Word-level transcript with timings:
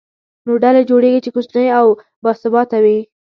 نوې 0.45 0.59
ډلې 0.63 0.81
جوړېږي، 0.89 1.19
چې 1.25 1.29
کوچنۍ 1.35 1.67
او 1.79 1.87
باثباته 2.23 2.77
وي. 2.83 2.99